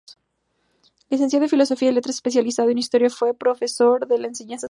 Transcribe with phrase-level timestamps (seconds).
[1.11, 4.59] Licenciado en Filosofía y Letras, especializado en Historia, fue profesor de enseñanza secundaria.